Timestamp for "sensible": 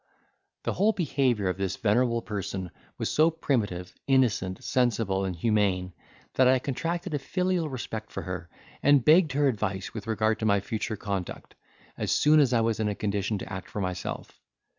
4.63-5.25